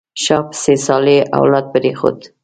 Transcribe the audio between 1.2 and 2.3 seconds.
اولاد پرېښود.